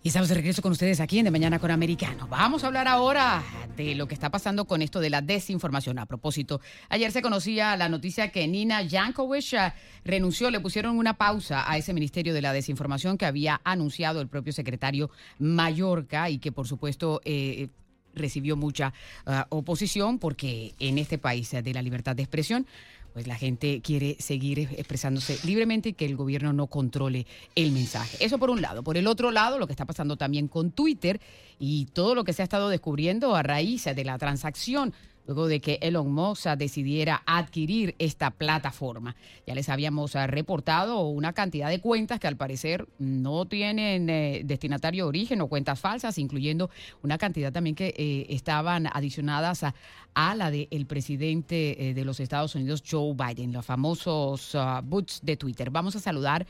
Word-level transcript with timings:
Y 0.00 0.08
estamos 0.08 0.28
de 0.28 0.36
regreso 0.36 0.62
con 0.62 0.70
ustedes 0.70 1.00
aquí 1.00 1.18
en 1.18 1.24
De 1.24 1.32
Mañana 1.32 1.58
con 1.58 1.72
Americano. 1.72 2.28
Vamos 2.28 2.62
a 2.62 2.68
hablar 2.68 2.86
ahora 2.86 3.42
de 3.76 3.96
lo 3.96 4.06
que 4.06 4.14
está 4.14 4.30
pasando 4.30 4.64
con 4.64 4.80
esto 4.80 5.00
de 5.00 5.10
la 5.10 5.22
desinformación. 5.22 5.98
A 5.98 6.06
propósito, 6.06 6.60
ayer 6.88 7.10
se 7.10 7.20
conocía 7.20 7.76
la 7.76 7.88
noticia 7.88 8.30
que 8.30 8.46
Nina 8.46 8.88
Jankovic 8.88 9.54
eh, 9.54 9.72
renunció, 10.04 10.52
le 10.52 10.60
pusieron 10.60 10.96
una 10.96 11.14
pausa 11.14 11.68
a 11.68 11.76
ese 11.76 11.92
Ministerio 11.92 12.32
de 12.32 12.42
la 12.42 12.52
Desinformación 12.52 13.18
que 13.18 13.26
había 13.26 13.60
anunciado 13.64 14.20
el 14.20 14.28
propio 14.28 14.52
secretario 14.52 15.10
Mallorca 15.40 16.30
y 16.30 16.38
que 16.38 16.52
por 16.52 16.68
supuesto 16.68 17.20
eh, 17.24 17.68
recibió 18.14 18.56
mucha 18.56 18.92
uh, 19.26 19.56
oposición 19.56 20.18
porque 20.18 20.74
en 20.78 20.98
este 20.98 21.18
país 21.18 21.50
de 21.50 21.74
la 21.74 21.82
libertad 21.82 22.14
de 22.14 22.22
expresión 22.22 22.66
pues 23.12 23.26
la 23.26 23.36
gente 23.36 23.80
quiere 23.82 24.16
seguir 24.18 24.60
expresándose 24.76 25.38
libremente 25.44 25.90
y 25.90 25.92
que 25.92 26.06
el 26.06 26.16
gobierno 26.16 26.52
no 26.52 26.66
controle 26.66 27.26
el 27.54 27.72
mensaje. 27.72 28.24
Eso 28.24 28.38
por 28.38 28.50
un 28.50 28.62
lado. 28.62 28.82
Por 28.82 28.96
el 28.96 29.06
otro 29.06 29.30
lado, 29.30 29.58
lo 29.58 29.66
que 29.66 29.72
está 29.72 29.84
pasando 29.84 30.16
también 30.16 30.48
con 30.48 30.70
Twitter 30.70 31.20
y 31.58 31.86
todo 31.86 32.14
lo 32.14 32.24
que 32.24 32.32
se 32.32 32.42
ha 32.42 32.44
estado 32.44 32.68
descubriendo 32.68 33.34
a 33.34 33.42
raíz 33.42 33.84
de 33.84 34.04
la 34.04 34.18
transacción 34.18 34.92
luego 35.28 35.46
de 35.46 35.60
que 35.60 35.78
Elon 35.82 36.10
Musk 36.10 36.46
decidiera 36.56 37.22
adquirir 37.26 37.94
esta 37.98 38.30
plataforma. 38.30 39.14
Ya 39.46 39.54
les 39.54 39.68
habíamos 39.68 40.16
ah, 40.16 40.26
reportado 40.26 41.00
una 41.06 41.34
cantidad 41.34 41.68
de 41.68 41.80
cuentas 41.80 42.18
que 42.18 42.26
al 42.26 42.36
parecer 42.36 42.88
no 42.98 43.44
tienen 43.46 44.08
eh, 44.08 44.40
destinatario 44.44 45.04
de 45.04 45.08
origen 45.08 45.42
o 45.42 45.48
cuentas 45.48 45.78
falsas, 45.78 46.16
incluyendo 46.16 46.70
una 47.02 47.18
cantidad 47.18 47.52
también 47.52 47.76
que 47.76 47.94
eh, 47.96 48.26
estaban 48.30 48.86
adicionadas 48.86 49.64
a, 49.64 49.74
la 50.34 50.50
del 50.50 50.86
presidente 50.86 51.90
eh, 51.90 51.94
de 51.94 52.04
los 52.04 52.18
Estados 52.18 52.54
Unidos, 52.54 52.82
Joe 52.88 53.14
Biden, 53.14 53.52
los 53.52 53.64
famosos 53.64 54.54
uh, 54.54 54.82
boots 54.82 55.20
de 55.22 55.36
Twitter. 55.36 55.70
Vamos 55.70 55.94
a 55.94 56.00
saludar 56.00 56.44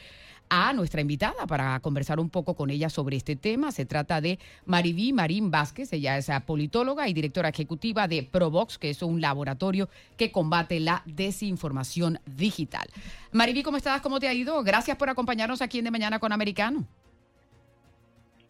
a 0.50 0.72
nuestra 0.72 1.00
invitada 1.00 1.46
para 1.46 1.78
conversar 1.80 2.20
un 2.20 2.30
poco 2.30 2.54
con 2.54 2.70
ella 2.70 2.91
sobre 2.91 3.16
este 3.16 3.36
tema. 3.36 3.72
Se 3.72 3.86
trata 3.86 4.20
de 4.20 4.38
Mariví 4.66 5.12
Marín 5.12 5.50
Vázquez, 5.50 5.92
ella 5.92 6.16
es 6.18 6.28
politóloga 6.46 7.08
y 7.08 7.14
directora 7.14 7.48
ejecutiva 7.48 8.08
de 8.08 8.22
Provox, 8.22 8.78
que 8.78 8.91
es 8.91 9.02
un 9.02 9.20
laboratorio 9.20 9.88
que 10.16 10.30
combate 10.32 10.80
la 10.80 11.02
desinformación 11.06 12.20
digital. 12.26 12.88
Mariví, 13.32 13.62
¿cómo 13.62 13.76
estás? 13.76 14.00
¿Cómo 14.00 14.20
te 14.20 14.28
ha 14.28 14.34
ido? 14.34 14.62
Gracias 14.62 14.96
por 14.96 15.10
acompañarnos 15.10 15.62
aquí 15.62 15.78
en 15.78 15.84
De 15.84 15.91
Mañana 15.91 16.19
con 16.19 16.32
Americano. 16.32 16.86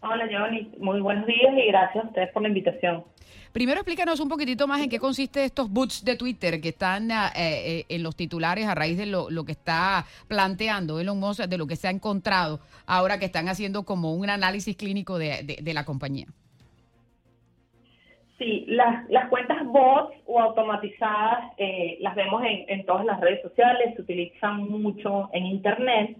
Hola, 0.00 0.28
Johnny. 0.30 0.70
Muy 0.78 1.00
buenos 1.00 1.26
días 1.26 1.54
y 1.56 1.66
gracias 1.66 2.04
a 2.04 2.08
ustedes 2.08 2.32
por 2.32 2.42
la 2.42 2.48
invitación. 2.48 3.04
Primero 3.52 3.80
explícanos 3.80 4.20
un 4.20 4.28
poquitito 4.28 4.68
más 4.68 4.80
en 4.80 4.88
qué 4.88 5.00
consiste 5.00 5.44
estos 5.44 5.68
boots 5.70 6.04
de 6.04 6.16
Twitter 6.16 6.60
que 6.60 6.68
están 6.68 7.10
eh, 7.10 7.14
eh, 7.34 7.84
en 7.88 8.04
los 8.04 8.14
titulares 8.14 8.66
a 8.66 8.74
raíz 8.74 8.96
de 8.96 9.06
lo, 9.06 9.28
que 9.44 9.52
está 9.52 10.04
planteando 10.28 11.00
Elon 11.00 11.18
Musk, 11.18 11.44
de 11.44 11.58
lo 11.58 11.66
que 11.66 11.74
se 11.74 11.88
ha 11.88 11.90
encontrado 11.90 12.60
ahora 12.86 13.18
que 13.18 13.24
están 13.24 13.48
haciendo 13.48 13.84
como 13.84 14.14
un 14.14 14.30
análisis 14.30 14.76
clínico 14.76 15.18
de, 15.18 15.72
la 15.74 15.84
compañía. 15.84 16.26
Sí, 18.38 18.66
las, 18.68 19.08
las 19.10 19.28
cuentas 19.28 19.66
bots 19.66 20.14
o 20.26 20.40
automatizadas 20.40 21.52
eh, 21.56 21.98
las 22.00 22.14
vemos 22.14 22.40
en, 22.44 22.64
en 22.68 22.86
todas 22.86 23.04
las 23.04 23.20
redes 23.20 23.42
sociales, 23.42 23.94
se 23.96 24.02
utilizan 24.02 24.68
mucho 24.68 25.28
en 25.32 25.46
Internet 25.46 26.16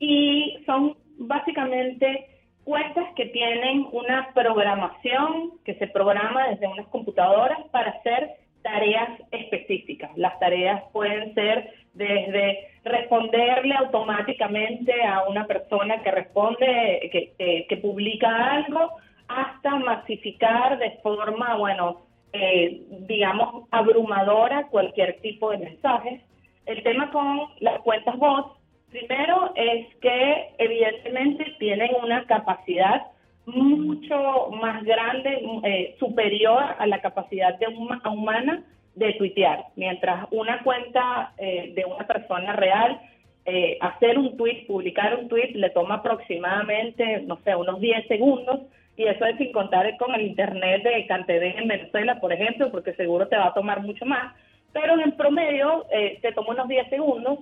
y 0.00 0.58
son 0.66 0.96
básicamente 1.18 2.31
cuentas 2.64 3.06
que 3.16 3.26
tienen 3.26 3.86
una 3.92 4.30
programación 4.34 5.52
que 5.64 5.74
se 5.74 5.86
programa 5.88 6.48
desde 6.48 6.68
unas 6.68 6.86
computadoras 6.88 7.58
para 7.70 7.90
hacer 7.90 8.30
tareas 8.62 9.10
específicas. 9.30 10.10
Las 10.16 10.38
tareas 10.38 10.82
pueden 10.92 11.34
ser 11.34 11.72
desde 11.94 12.68
responderle 12.84 13.74
automáticamente 13.74 15.02
a 15.04 15.24
una 15.28 15.46
persona 15.46 16.02
que 16.02 16.10
responde, 16.10 17.10
que, 17.12 17.66
que, 17.68 17.76
publica 17.76 18.52
algo, 18.52 18.92
hasta 19.28 19.76
masificar 19.76 20.78
de 20.78 20.92
forma, 21.02 21.56
bueno, 21.56 22.02
eh, 22.32 22.82
digamos, 23.08 23.66
abrumadora 23.70 24.68
cualquier 24.68 25.20
tipo 25.20 25.50
de 25.50 25.58
mensajes. 25.58 26.22
El 26.66 26.82
tema 26.82 27.10
con 27.10 27.40
las 27.60 27.80
cuentas 27.80 28.16
bots 28.16 28.61
Primero 28.92 29.54
es 29.56 29.86
que 30.02 30.54
evidentemente 30.58 31.46
tienen 31.58 31.92
una 32.02 32.26
capacidad 32.26 33.06
mucho 33.46 34.50
más 34.50 34.84
grande, 34.84 35.42
eh, 35.64 35.96
superior 35.98 36.62
a 36.78 36.86
la 36.86 37.00
capacidad 37.00 37.58
de 37.58 37.68
humana 37.68 38.62
de 38.94 39.14
tuitear. 39.14 39.64
Mientras 39.76 40.26
una 40.30 40.62
cuenta 40.62 41.32
eh, 41.38 41.72
de 41.74 41.86
una 41.86 42.06
persona 42.06 42.52
real, 42.52 43.00
eh, 43.46 43.78
hacer 43.80 44.18
un 44.18 44.36
tweet, 44.36 44.66
publicar 44.66 45.18
un 45.18 45.26
tweet, 45.26 45.52
le 45.54 45.70
toma 45.70 45.96
aproximadamente, 45.96 47.22
no 47.22 47.38
sé, 47.44 47.56
unos 47.56 47.80
10 47.80 48.06
segundos. 48.08 48.60
Y 48.94 49.04
eso 49.04 49.24
es 49.24 49.38
sin 49.38 49.52
contar 49.52 49.96
con 49.96 50.14
el 50.14 50.20
internet 50.20 50.82
de 50.82 51.06
Cantedén 51.06 51.60
en 51.60 51.68
Venezuela, 51.68 52.20
por 52.20 52.30
ejemplo, 52.30 52.70
porque 52.70 52.92
seguro 52.92 53.26
te 53.26 53.38
va 53.38 53.46
a 53.46 53.54
tomar 53.54 53.80
mucho 53.80 54.04
más. 54.04 54.34
Pero 54.74 54.94
en 54.94 55.00
el 55.00 55.14
promedio 55.14 55.86
te 56.20 56.32
toma 56.32 56.50
unos 56.50 56.68
10 56.68 56.90
segundos 56.90 57.38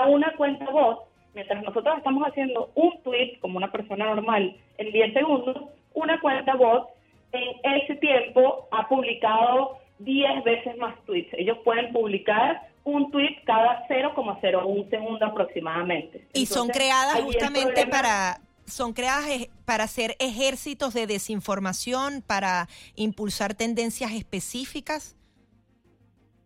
a 0.00 0.06
una 0.06 0.32
cuenta 0.36 0.70
voz, 0.70 0.98
mientras 1.34 1.62
nosotros 1.62 1.98
estamos 1.98 2.26
haciendo 2.26 2.70
un 2.74 3.02
tweet 3.02 3.38
como 3.40 3.58
una 3.58 3.70
persona 3.70 4.06
normal 4.06 4.56
en 4.78 4.92
10 4.92 5.14
segundos, 5.14 5.56
una 5.94 6.20
cuenta 6.20 6.54
voz 6.54 6.88
en 7.32 7.80
ese 7.82 7.96
tiempo 7.96 8.68
ha 8.70 8.88
publicado 8.88 9.78
10 9.98 10.44
veces 10.44 10.76
más 10.78 10.94
tweets. 11.04 11.32
Ellos 11.34 11.58
pueden 11.64 11.92
publicar 11.92 12.68
un 12.84 13.10
tweet 13.10 13.42
cada 13.44 13.86
0,01 13.88 14.90
segundo 14.90 15.26
aproximadamente. 15.26 16.26
Y 16.34 16.46
son 16.46 16.68
creadas 16.68 17.20
justamente 17.22 17.86
para 17.86 18.40
son 18.66 18.94
creadas 18.94 19.26
para 19.66 19.84
hacer 19.84 20.16
ejércitos 20.18 20.94
de 20.94 21.06
desinformación, 21.06 22.22
para 22.26 22.66
impulsar 22.94 23.52
tendencias 23.54 24.12
específicas 24.12 25.16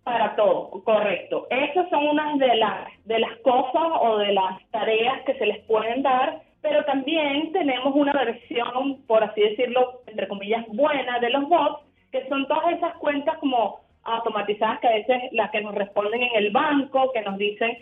para 0.08 0.34
todo, 0.36 0.70
correcto. 0.84 1.46
Esas 1.50 1.86
son 1.90 2.08
unas 2.08 2.38
de 2.38 2.56
las, 2.56 2.88
de 3.04 3.18
las 3.18 3.36
cosas 3.40 3.88
o 4.00 4.16
de 4.16 4.32
las 4.32 4.58
tareas 4.70 5.20
que 5.26 5.34
se 5.34 5.44
les 5.44 5.58
pueden 5.66 6.02
dar, 6.02 6.40
pero 6.62 6.82
también 6.86 7.52
tenemos 7.52 7.94
una 7.94 8.14
versión, 8.14 9.02
por 9.06 9.22
así 9.22 9.42
decirlo, 9.42 10.00
entre 10.06 10.26
comillas, 10.26 10.64
buena 10.68 11.18
de 11.18 11.28
los 11.28 11.46
bots, 11.46 11.84
que 12.10 12.26
son 12.30 12.48
todas 12.48 12.72
esas 12.72 12.94
cuentas 12.94 13.36
como 13.36 13.80
automatizadas 14.04 14.80
que 14.80 14.88
a 14.88 14.92
veces 14.92 15.22
las 15.32 15.50
que 15.50 15.60
nos 15.60 15.74
responden 15.74 16.22
en 16.22 16.36
el 16.36 16.52
banco, 16.52 17.12
que 17.12 17.20
nos 17.20 17.36
dicen 17.36 17.76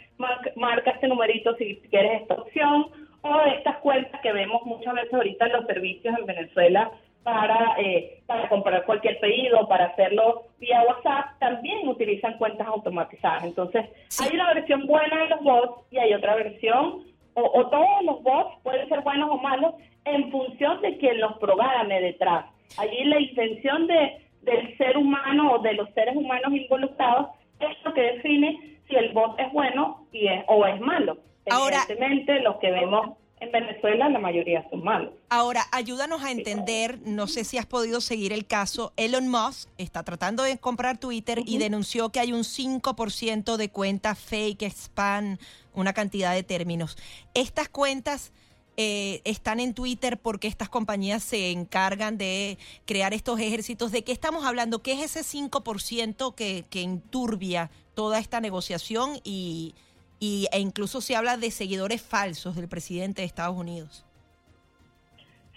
marca 0.56 0.90
este 0.90 1.06
numerito 1.06 1.54
si 1.54 1.76
quieres 1.90 2.22
esta 2.22 2.34
opción, 2.34 2.86
o 3.22 3.40
estas 3.42 3.76
cuentas 3.78 4.20
que 4.20 4.32
vemos 4.32 4.62
muchas 4.64 4.94
veces 4.94 5.14
ahorita 5.14 5.46
en 5.46 5.52
los 5.52 5.66
servicios 5.66 6.18
en 6.18 6.26
Venezuela 6.26 6.90
para, 7.26 7.74
eh, 7.80 8.22
para 8.24 8.48
comprar 8.48 8.84
cualquier 8.84 9.18
pedido, 9.18 9.66
para 9.66 9.86
hacerlo 9.86 10.44
vía 10.60 10.80
WhatsApp, 10.86 11.36
también 11.40 11.88
utilizan 11.88 12.38
cuentas 12.38 12.68
automatizadas. 12.68 13.42
Entonces, 13.42 13.84
hay 14.20 14.32
una 14.32 14.54
versión 14.54 14.86
buena 14.86 15.24
de 15.24 15.28
los 15.30 15.40
bots 15.42 15.82
y 15.90 15.98
hay 15.98 16.14
otra 16.14 16.36
versión, 16.36 17.02
o, 17.34 17.66
todos 17.66 18.02
los 18.04 18.22
bots 18.22 18.62
pueden 18.62 18.88
ser 18.88 19.00
buenos 19.00 19.28
o 19.28 19.38
malos 19.38 19.74
en 20.04 20.30
función 20.30 20.80
de 20.82 20.98
quien 20.98 21.20
los 21.20 21.36
programe 21.38 22.00
detrás. 22.00 22.46
Allí 22.78 23.02
la 23.02 23.18
intención 23.18 23.88
de, 23.88 24.24
del 24.42 24.76
ser 24.78 24.96
humano 24.96 25.54
o 25.54 25.58
de 25.58 25.72
los 25.72 25.92
seres 25.94 26.14
humanos 26.14 26.52
involucrados 26.52 27.30
es 27.58 27.76
lo 27.84 27.92
que 27.92 28.02
define 28.02 28.78
si 28.86 28.94
el 28.94 29.12
bot 29.12 29.36
es 29.40 29.52
bueno 29.52 30.06
y 30.12 30.28
es, 30.28 30.44
o 30.46 30.64
es 30.64 30.80
malo. 30.80 31.18
Evidentemente, 31.44 32.38
lo 32.38 32.60
que 32.60 32.70
vemos 32.70 33.18
en 33.46 33.52
Venezuela 33.52 34.08
la 34.08 34.18
mayoría 34.18 34.68
son 34.70 34.84
malos. 34.84 35.14
Ahora, 35.28 35.64
ayúdanos 35.72 36.22
a 36.22 36.30
entender, 36.30 36.98
no 37.04 37.26
sé 37.26 37.44
si 37.44 37.58
has 37.58 37.66
podido 37.66 38.00
seguir 38.00 38.32
el 38.32 38.46
caso, 38.46 38.92
Elon 38.96 39.28
Musk 39.28 39.68
está 39.78 40.02
tratando 40.02 40.42
de 40.42 40.58
comprar 40.58 40.98
Twitter 40.98 41.42
y 41.46 41.58
denunció 41.58 42.10
que 42.10 42.20
hay 42.20 42.32
un 42.32 42.42
5% 42.42 43.56
de 43.56 43.68
cuentas 43.70 44.18
fake, 44.18 44.62
spam, 44.64 45.38
una 45.74 45.92
cantidad 45.92 46.34
de 46.34 46.42
términos. 46.42 46.96
Estas 47.34 47.68
cuentas... 47.68 48.32
Eh, 48.78 49.22
están 49.24 49.58
en 49.58 49.72
Twitter 49.72 50.18
porque 50.18 50.48
estas 50.48 50.68
compañías 50.68 51.22
se 51.22 51.50
encargan 51.50 52.18
de 52.18 52.58
crear 52.84 53.14
estos 53.14 53.40
ejércitos. 53.40 53.90
¿De 53.90 54.04
qué 54.04 54.12
estamos 54.12 54.44
hablando? 54.44 54.82
¿Qué 54.82 54.92
es 54.92 55.16
ese 55.16 55.38
5% 55.38 56.34
que, 56.34 56.66
que 56.68 56.82
enturbia 56.82 57.70
toda 57.94 58.18
esta 58.18 58.42
negociación 58.42 59.18
y, 59.24 59.74
y, 60.18 60.46
e 60.52 60.60
incluso 60.60 61.00
se 61.00 61.16
habla 61.16 61.36
de 61.36 61.50
seguidores 61.50 62.02
falsos 62.02 62.56
del 62.56 62.68
presidente 62.68 63.22
de 63.22 63.26
Estados 63.26 63.56
Unidos. 63.56 64.04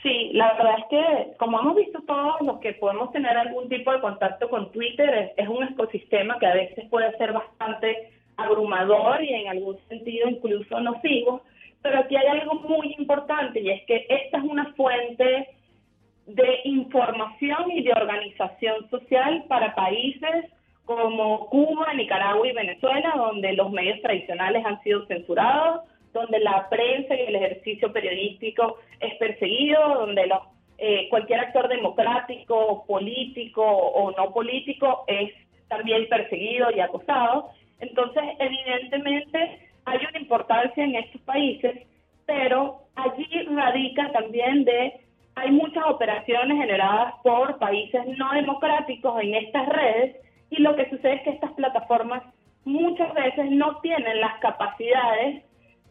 Sí, 0.02 0.32
la 0.34 0.54
verdad 0.54 0.76
es 0.80 0.86
que 0.90 1.38
como 1.38 1.60
hemos 1.60 1.76
visto 1.76 2.02
todos 2.08 2.40
los 2.42 2.60
que 2.60 2.74
podemos 2.74 3.12
tener 3.12 3.36
algún 3.36 3.68
tipo 3.68 3.92
de 3.92 4.00
contacto 4.00 4.50
con 4.50 4.72
Twitter, 4.72 5.34
es, 5.36 5.48
un 5.48 5.64
ecosistema 5.64 6.40
que 6.40 6.46
a 6.46 6.54
veces 6.54 6.86
puede 6.90 7.16
ser 7.18 7.34
bastante 7.34 8.12
abrumador 8.38 9.22
y 9.22 9.34
en 9.34 9.50
algún 9.50 9.78
sentido 9.90 10.30
incluso 10.30 10.80
nocivo, 10.80 11.42
pero 11.82 12.00
aquí 12.00 12.16
hay 12.16 12.28
algo 12.28 12.56
muy 12.56 12.96
importante 12.98 13.60
y 13.60 13.72
es 13.72 13.84
que 13.86 14.06
esta 14.08 14.38
es 14.38 14.44
una 14.44 14.74
fuente 14.74 15.50
de 16.28 16.60
información 16.64 17.72
y 17.72 17.84
de 17.84 17.92
organización 17.92 18.90
social 18.90 19.44
para 19.50 19.76
países 19.76 20.46
como 20.90 21.46
Cuba, 21.50 21.94
Nicaragua 21.94 22.48
y 22.48 22.52
Venezuela, 22.52 23.14
donde 23.16 23.54
los 23.54 23.70
medios 23.70 24.02
tradicionales 24.02 24.66
han 24.66 24.82
sido 24.82 25.06
censurados, 25.06 25.82
donde 26.14 26.40
la 26.40 26.68
prensa 26.68 27.14
y 27.14 27.28
el 27.28 27.36
ejercicio 27.36 27.94
periodístico 27.94 28.78
es 29.00 29.14
perseguido, 29.18 29.80
donde 30.00 30.26
los, 30.26 30.40
eh, 30.80 31.08
cualquier 31.12 31.42
actor 31.42 31.68
democrático, 31.68 32.86
político 32.88 33.62
o 33.64 34.10
no 34.18 34.34
político 34.34 35.04
es 35.06 35.32
también 35.68 36.10
perseguido 36.10 36.72
y 36.72 36.80
acosado. 36.80 37.52
Entonces, 37.82 38.24
evidentemente, 38.40 39.60
hay 39.86 40.00
una 40.10 40.20
importancia 40.20 40.84
en 40.84 40.96
estos 40.96 41.22
países, 41.22 41.86
pero 42.26 42.80
allí 42.96 43.28
radica 43.44 44.12
también 44.12 44.64
de 44.66 45.02
hay 45.36 45.52
muchas 45.52 45.86
operaciones 45.86 46.58
generadas 46.58 47.14
por 47.22 47.60
países 47.60 48.08
no 48.18 48.34
democráticos 48.34 49.22
en 49.22 49.36
estas 49.36 49.70
redes 49.70 50.16
y 50.50 50.62
lo 50.62 50.76
que 50.76 50.90
sucede 50.90 51.16
es 51.16 51.22
que 51.24 51.30
estas 51.32 51.52
plataformas 51.54 52.24
muchas 52.66 53.14
veces 53.14 53.52
no 53.52 53.80
tienen 53.82 54.20
las 54.20 54.40
capacidades 54.40 55.44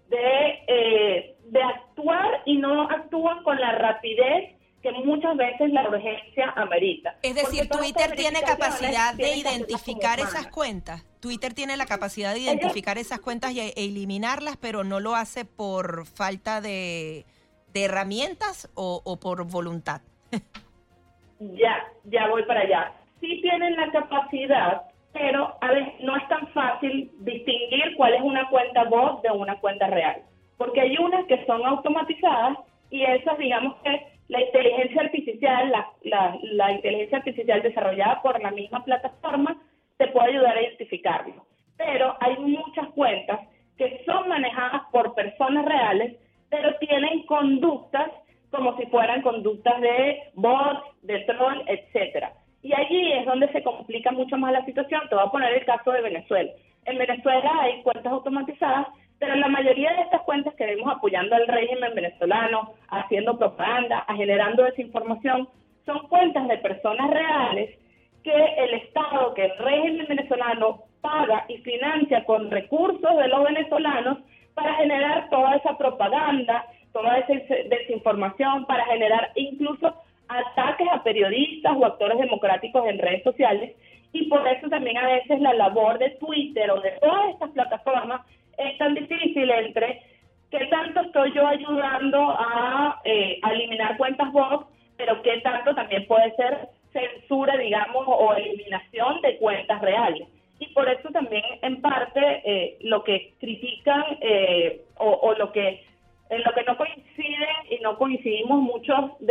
de, 0.08 0.64
eh, 0.66 1.37
de 1.44 1.62
actuar 1.62 2.43
y 2.44 2.56
no 2.56 2.82
actúan 2.82 3.43
con 3.43 3.60
la 3.60 3.72
rapidez 3.72 4.55
que 4.82 4.93
muchas 4.93 5.37
veces 5.37 5.72
la 5.72 5.88
urgencia 5.88 6.50
amerita. 6.56 7.16
Es 7.22 7.34
decir, 7.34 7.69
Twitter 7.69 8.12
tiene 8.14 8.40
capacidad 8.43 9.12
de 9.14 9.37
identificar 9.37 10.20
esas 10.20 10.46
cuentas. 10.49 11.05
Twitter 11.20 11.52
tiene 11.52 11.76
la 11.76 11.87
capacidad 11.87 12.32
de 12.32 12.40
identificar 12.40 12.96
esas 12.96 13.19
cuentas 13.19 13.52
y, 13.52 13.60
e 13.60 13.72
eliminarlas, 13.76 14.56
pero 14.56 14.84
no 14.84 15.00
lo 15.00 15.16
hace 15.16 15.44
por 15.44 16.06
falta 16.06 16.60
de, 16.60 17.26
de 17.72 17.84
herramientas 17.84 18.70
o, 18.75 19.02
o 19.05 19.19
por 19.19 19.44
voluntad. 19.44 20.00
ya, 21.40 21.84
ya 22.05 22.28
voy 22.28 22.44
para 22.44 22.60
allá. 22.60 22.93
Sí 23.20 23.41
tienen 23.43 23.76
la 23.76 23.91
capacidad, 23.91 24.82
pero 25.12 25.56
a 25.61 25.73
veces 25.73 25.94
no 26.00 26.17
es 26.17 26.29
tan 26.29 26.47
fácil 26.49 27.11
distinguir 27.20 27.94
cuál 27.97 28.15
es 28.15 28.23
una 28.23 28.49
cuenta 28.49 28.85
bot 28.85 29.23
de 29.23 29.31
una 29.31 29.59
cuenta 29.61 29.87
real, 29.88 30.23
porque 30.56 30.81
hay 30.81 30.97
unas 30.99 31.26
que 31.26 31.44
son 31.47 31.65
automatizadas 31.65 32.59
y 32.91 33.03
esas, 33.03 33.37
digamos 33.38 33.76
que 33.82 34.06
la 34.29 34.43
inteligencia 34.43 35.03
artificial, 35.03 35.73
la, 36.03 36.38
la, 36.43 36.73
inteligencia 36.73 37.19
artificial 37.19 37.62
desarrollada 37.62 38.20
por 38.23 38.41
la 38.43 38.50
misma 38.50 38.85
plataforma, 38.85 39.56
te 39.97 40.09
puede 40.09 40.29
ayudar 40.29 40.56
a 40.56 40.62
identificarlo. 40.62 41.47
Pero 41.76 42.15
hay 42.20 42.37
muchas 42.38 42.88
cuentas 42.88 43.41
que 43.76 44.03
son 44.05 44.29
manejadas 44.29 44.82
por 44.93 45.15
personas 45.15 45.65
reales, 45.65 46.17
pero 46.50 46.76
tienen 46.79 47.23
conductas 47.25 48.11
como 48.50 48.76
si 48.76 48.87
fueran 48.87 49.23
conductas 49.23 49.81
de 49.81 50.23
bots, 50.35 50.82
de 51.03 51.20
troll, 51.20 51.62
etcétera. 51.67 52.32
Y 52.62 52.72
allí 52.72 53.12
es 53.12 53.26
donde 53.26 53.50
se 53.52 53.62
complica 53.62 54.10
mucho 54.10 54.37
más 54.37 54.52
la 54.52 54.64
situación. 54.64 55.02
Te 55.08 55.14
voy 55.14 55.25
a 55.25 55.31
poner 55.31 55.55
el 55.55 55.64
caso 55.64 55.93
de 55.93 56.02
Venezuela. 56.02 56.50
En 56.84 56.99
Venezuela 56.99 57.50
hay 57.60 57.82
cuentas 57.82 58.12
automatizadas 58.12 58.88
pero 59.19 59.34
la 59.34 59.49
mayoría 59.49 59.93
de 59.94 60.02
estas 60.02 60.22
cuentas 60.22 60.55
que 60.55 60.66
vemos 60.66 60.93
apoyando 60.93 61.34
al 61.34 61.46
régimen 61.49 61.94
venezolano, 61.94 62.75
haciendo 62.88 63.37
propaganda, 63.37 64.05
generando 64.16 64.62
desinformación, 64.62 65.49
son 65.84 66.06
cuentas 66.08 66.46
de 66.46 66.58
personas 66.58 67.10
reales 67.10 67.76
que 68.22 68.32
el 68.32 68.75
Estado, 68.75 69.34
que 69.34 69.46
el 69.46 69.58
régimen 69.58 70.06
venezolano 70.08 70.84
paga 71.00 71.46
y 71.49 71.58
financia 71.58 72.25
con 72.25 72.50
recursos 72.50 73.16
de 73.16 73.28
los 73.28 73.44
venezolanos 73.44 74.19
para 74.55 74.75
generar 74.75 75.28
toda 75.31 75.56
esa 75.56 75.76
propaganda, 75.76 76.66
toda 76.93 77.19
esa 77.19 77.55
desinformación, 77.69 78.66
para 78.66 78.84
generar 78.87 79.32
incluso 79.34 79.94
ataques 80.28 80.88
a 80.92 81.02
periodistas 81.02 81.72
o 81.76 81.86
actores 81.86 82.19
democráticos 82.19 82.86
en 82.86 82.98
redes 82.98 83.22
sociales. 83.22 83.76
Y 84.12 84.28
por 84.28 84.46
eso 84.48 84.69
también 84.69 84.96
a 84.96 85.06
veces 85.06 85.40
la 85.40 85.54
labor 85.54 85.98
de 85.98 86.10
Twitter 86.10 86.70
o 86.70 86.80
de 86.80 86.92
todas 87.00 87.30
estas 87.30 87.50
plataformas 87.50 88.22
es 88.56 88.78
tan 88.78 88.94
difícil 88.94 89.50
entre 89.50 90.02
qué 90.50 90.66
tanto 90.66 91.00
estoy 91.00 91.32
yo 91.32 91.46
ayudando 91.46 92.30
a, 92.30 93.00
eh, 93.04 93.38
eliminar 93.52 93.96
cuentas 93.96 94.32
bots, 94.32 94.66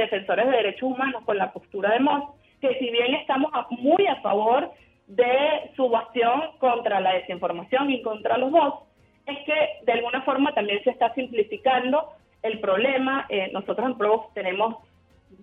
defensores 0.10 0.46
de 0.46 0.58
derechos 0.58 0.84
humanos 0.84 1.24
con 1.26 1.38
la 1.38 1.52
postura 1.52 1.92
de 1.92 2.00
Moss, 2.00 2.24
que 2.62 2.78
si 2.80 2.90
bien 2.90 3.14
estamos 3.16 3.52
muy 3.72 4.08
a 4.08 4.16
favor 4.22 4.72
de 5.08 5.72
su 5.76 5.90
bastión 5.90 6.42
contra 6.60 7.00
la 7.00 7.14
desinformación 7.14 7.90
y 7.92 8.02
contra 8.02 8.38
los 8.38 8.52
bots, 8.52 8.84
es 9.26 9.38
que 9.46 9.54
de 9.86 9.94
alguna 9.94 10.22
forma 10.22 10.54
también 10.54 10.84
se 10.84 10.90
está 10.90 11.14
simplificando 11.14 12.10
el 12.44 12.60
problema. 12.60 13.26
Eh, 13.30 13.50
nosotros 13.54 13.86
en 13.86 13.98
PRO 13.98 14.30
tenemos 14.34 14.78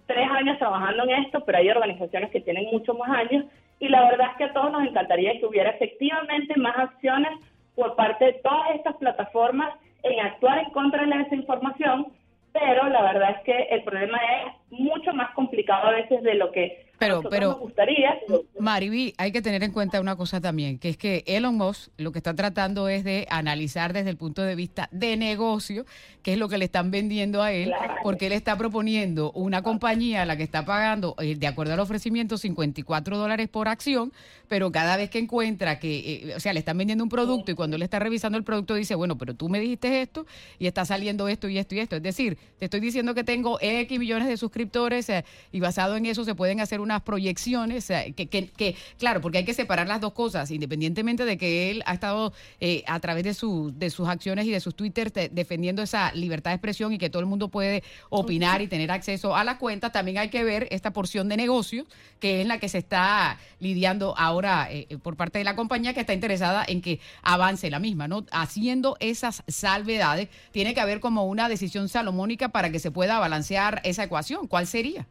tres 0.06 0.28
años 0.30 0.58
trabajando 0.58 1.04
en 1.04 1.24
esto, 1.24 1.44
pero 1.44 1.58
hay 1.58 1.68
organizaciones 1.70 2.30
que 2.30 2.40
tienen 2.40 2.66
muchos 2.72 2.96
más 2.98 3.10
años 3.10 3.44
y 3.80 3.88
la 3.88 4.02
verdad 4.08 4.28
es 4.32 4.36
que 4.36 4.44
a 4.44 4.52
todos 4.52 4.72
nos 4.72 4.86
encantaría 4.86 5.38
que 5.38 5.46
hubiera 5.46 5.70
efectivamente 5.70 6.54
más 6.58 6.76
acciones 6.76 7.32
por 7.74 7.96
parte 7.96 8.24
de 8.24 8.32
todas 8.34 8.74
estas 8.74 8.96
plataformas 8.96 9.74
en 10.02 10.20
actuar 10.20 10.58
en 10.58 10.70
contra 10.70 11.02
de 11.02 11.08
la 11.08 11.18
desinformación, 11.18 12.06
pero 12.54 12.88
la 12.88 13.02
verdad 13.02 13.30
es 13.30 13.42
que 13.42 13.62
el 13.74 13.82
problema 13.82 14.16
es 14.16 14.52
mucho 14.70 15.12
más 15.12 15.32
complicado 15.32 15.88
a 15.88 15.96
veces 15.96 16.22
de 16.22 16.34
lo 16.34 16.52
que 16.52 16.83
pero, 16.98 17.22
pero, 17.28 17.56
gustaría. 17.56 18.18
Mariby, 18.58 19.14
hay 19.18 19.32
que 19.32 19.42
tener 19.42 19.62
en 19.62 19.72
cuenta 19.72 20.00
una 20.00 20.16
cosa 20.16 20.40
también, 20.40 20.78
que 20.78 20.88
es 20.88 20.96
que 20.96 21.24
Elon 21.26 21.56
Musk 21.56 21.90
lo 21.96 22.12
que 22.12 22.18
está 22.18 22.34
tratando 22.34 22.88
es 22.88 23.04
de 23.04 23.26
analizar 23.30 23.92
desde 23.92 24.10
el 24.10 24.16
punto 24.16 24.42
de 24.42 24.54
vista 24.54 24.88
de 24.92 25.16
negocio, 25.16 25.84
qué 26.22 26.34
es 26.34 26.38
lo 26.38 26.48
que 26.48 26.58
le 26.58 26.66
están 26.66 26.90
vendiendo 26.90 27.42
a 27.42 27.52
él, 27.52 27.72
porque 28.02 28.26
él 28.26 28.32
está 28.32 28.56
proponiendo 28.56 29.32
una 29.32 29.62
compañía 29.62 30.22
a 30.22 30.26
la 30.26 30.36
que 30.36 30.42
está 30.42 30.64
pagando, 30.64 31.14
eh, 31.18 31.34
de 31.36 31.46
acuerdo 31.46 31.74
al 31.74 31.80
ofrecimiento, 31.80 32.38
54 32.38 33.18
dólares 33.18 33.48
por 33.48 33.68
acción, 33.68 34.12
pero 34.48 34.70
cada 34.70 34.96
vez 34.96 35.10
que 35.10 35.18
encuentra 35.18 35.78
que, 35.78 35.98
eh, 35.98 36.34
o 36.36 36.40
sea, 36.40 36.52
le 36.52 36.60
están 36.60 36.78
vendiendo 36.78 37.02
un 37.02 37.10
producto 37.10 37.50
y 37.50 37.54
cuando 37.54 37.76
él 37.76 37.82
está 37.82 37.98
revisando 37.98 38.38
el 38.38 38.44
producto 38.44 38.74
dice, 38.74 38.94
bueno, 38.94 39.18
pero 39.18 39.34
tú 39.34 39.48
me 39.48 39.58
dijiste 39.58 40.02
esto 40.02 40.26
y 40.58 40.66
está 40.66 40.84
saliendo 40.84 41.28
esto 41.28 41.48
y 41.48 41.58
esto 41.58 41.74
y 41.74 41.80
esto. 41.80 41.96
Es 41.96 42.02
decir, 42.02 42.38
te 42.58 42.66
estoy 42.66 42.80
diciendo 42.80 43.14
que 43.14 43.24
tengo 43.24 43.58
X 43.60 43.98
millones 43.98 44.28
de 44.28 44.36
suscriptores 44.36 45.08
eh, 45.08 45.24
y 45.52 45.60
basado 45.60 45.96
en 45.96 46.06
eso 46.06 46.24
se 46.24 46.34
pueden 46.34 46.60
hacer 46.60 46.80
unas 46.84 47.02
proyecciones, 47.02 47.86
que, 47.86 48.28
que, 48.28 48.76
claro, 48.98 49.20
porque 49.20 49.38
hay 49.38 49.44
que 49.44 49.54
separar 49.54 49.88
las 49.88 50.00
dos 50.00 50.12
cosas, 50.12 50.50
independientemente 50.50 51.24
de 51.24 51.36
que 51.36 51.70
él 51.70 51.82
ha 51.86 51.94
estado 51.94 52.32
eh, 52.60 52.84
a 52.86 53.00
través 53.00 53.24
de, 53.24 53.34
su, 53.34 53.72
de 53.74 53.90
sus 53.90 54.08
acciones 54.08 54.46
y 54.46 54.50
de 54.50 54.60
sus 54.60 54.74
Twitter 54.74 55.12
defendiendo 55.12 55.82
esa 55.82 56.12
libertad 56.12 56.50
de 56.50 56.56
expresión 56.56 56.92
y 56.92 56.98
que 56.98 57.10
todo 57.10 57.20
el 57.20 57.26
mundo 57.26 57.48
puede 57.48 57.82
opinar 58.10 58.62
y 58.62 58.68
tener 58.68 58.90
acceso 58.90 59.34
a 59.34 59.44
la 59.44 59.58
cuenta, 59.58 59.90
también 59.90 60.18
hay 60.18 60.28
que 60.28 60.44
ver 60.44 60.68
esta 60.70 60.92
porción 60.92 61.28
de 61.28 61.36
negocio, 61.36 61.86
que 62.20 62.40
es 62.40 62.46
la 62.46 62.58
que 62.58 62.68
se 62.68 62.78
está 62.78 63.38
lidiando 63.60 64.14
ahora 64.16 64.68
eh, 64.70 64.86
eh, 64.88 64.98
por 64.98 65.16
parte 65.16 65.38
de 65.38 65.44
la 65.44 65.56
compañía 65.56 65.94
que 65.94 66.00
está 66.00 66.12
interesada 66.12 66.64
en 66.66 66.80
que 66.80 67.00
avance 67.22 67.70
la 67.70 67.78
misma, 67.78 68.08
¿no? 68.08 68.24
Haciendo 68.30 68.96
esas 69.00 69.42
salvedades, 69.48 70.28
tiene 70.52 70.74
que 70.74 70.80
haber 70.80 71.00
como 71.00 71.24
una 71.24 71.48
decisión 71.48 71.88
salomónica 71.88 72.50
para 72.50 72.70
que 72.70 72.78
se 72.78 72.90
pueda 72.90 73.18
balancear 73.18 73.80
esa 73.84 74.04
ecuación. 74.04 74.46
¿Cuál 74.46 74.66
sería? 74.66 75.06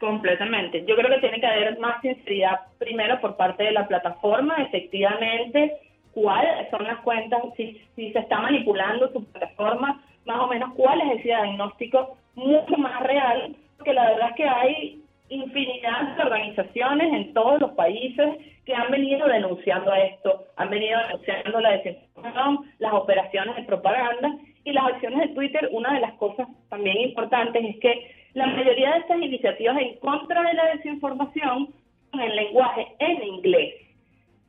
Completamente. 0.00 0.82
Yo 0.86 0.96
creo 0.96 1.10
que 1.10 1.20
tiene 1.20 1.40
que 1.40 1.46
haber 1.46 1.78
más 1.78 2.00
sinceridad 2.00 2.60
primero 2.78 3.20
por 3.20 3.36
parte 3.36 3.64
de 3.64 3.72
la 3.72 3.86
plataforma, 3.86 4.56
efectivamente, 4.62 5.76
cuáles 6.12 6.70
son 6.70 6.84
las 6.84 7.00
cuentas, 7.00 7.42
si, 7.54 7.78
si 7.94 8.10
se 8.10 8.18
está 8.18 8.40
manipulando 8.40 9.12
su 9.12 9.22
plataforma, 9.26 10.02
más 10.24 10.40
o 10.40 10.46
menos 10.46 10.72
cuál 10.74 11.02
es 11.02 11.18
ese 11.18 11.28
diagnóstico 11.28 12.16
mucho 12.34 12.78
más 12.78 13.02
real, 13.02 13.54
porque 13.76 13.92
la 13.92 14.10
verdad 14.10 14.30
es 14.30 14.36
que 14.36 14.48
hay 14.48 15.02
infinidad 15.28 16.16
de 16.16 16.22
organizaciones 16.22 17.12
en 17.12 17.34
todos 17.34 17.60
los 17.60 17.72
países 17.72 18.36
que 18.64 18.74
han 18.74 18.90
venido 18.90 19.28
denunciando 19.28 19.92
esto, 19.92 20.46
han 20.56 20.70
venido 20.70 20.98
denunciando 21.08 21.60
la 21.60 21.72
desinformación, 21.72 22.70
las 22.78 22.94
operaciones 22.94 23.54
de 23.54 23.62
propaganda 23.64 24.34
y 24.64 24.72
las 24.72 24.86
acciones 24.86 25.28
de 25.28 25.34
Twitter. 25.34 25.68
Una 25.72 25.92
de 25.92 26.00
las 26.00 26.14
cosas 26.14 26.48
también 26.70 26.98
importantes 27.02 27.62
es 27.64 27.78
que 27.80 28.19
la 28.34 28.46
mayoría 28.46 28.92
de 28.92 28.98
estas 28.98 29.22
iniciativas 29.22 29.76
en 29.78 29.96
contra 29.96 30.42
de 30.42 30.54
la 30.54 30.66
desinformación 30.76 31.68
son 32.10 32.20
en 32.20 32.36
lenguaje 32.36 32.86
en 32.98 33.22
inglés. 33.22 33.74